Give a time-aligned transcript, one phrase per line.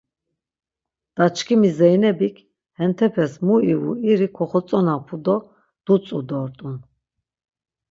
[1.15, 2.35] Daçkimi Zeynebik,
[2.79, 5.35] hentepes mu ivu iri koxotzonapu do
[5.85, 6.75] dutzu dort̆un.